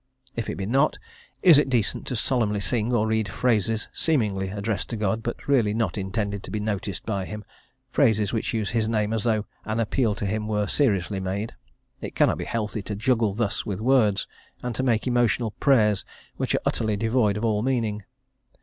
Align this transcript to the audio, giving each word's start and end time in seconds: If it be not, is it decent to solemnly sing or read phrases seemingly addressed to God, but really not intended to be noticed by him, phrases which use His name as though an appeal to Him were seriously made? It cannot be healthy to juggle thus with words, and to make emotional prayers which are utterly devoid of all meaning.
If 0.35 0.49
it 0.49 0.55
be 0.55 0.65
not, 0.65 0.97
is 1.43 1.59
it 1.59 1.69
decent 1.69 2.07
to 2.07 2.15
solemnly 2.15 2.59
sing 2.59 2.91
or 2.91 3.05
read 3.05 3.29
phrases 3.29 3.87
seemingly 3.93 4.49
addressed 4.49 4.89
to 4.89 4.95
God, 4.95 5.21
but 5.21 5.47
really 5.47 5.75
not 5.75 5.95
intended 5.95 6.41
to 6.41 6.49
be 6.49 6.59
noticed 6.59 7.05
by 7.05 7.25
him, 7.25 7.45
phrases 7.91 8.33
which 8.33 8.51
use 8.51 8.71
His 8.71 8.89
name 8.89 9.13
as 9.13 9.25
though 9.25 9.45
an 9.63 9.79
appeal 9.79 10.15
to 10.15 10.25
Him 10.25 10.47
were 10.47 10.65
seriously 10.65 11.19
made? 11.19 11.53
It 12.01 12.15
cannot 12.15 12.39
be 12.39 12.45
healthy 12.45 12.81
to 12.81 12.95
juggle 12.95 13.33
thus 13.35 13.63
with 13.63 13.79
words, 13.79 14.27
and 14.63 14.73
to 14.73 14.81
make 14.81 15.05
emotional 15.05 15.51
prayers 15.51 16.03
which 16.35 16.55
are 16.55 16.61
utterly 16.65 16.97
devoid 16.97 17.37
of 17.37 17.45
all 17.45 17.61
meaning. 17.61 18.03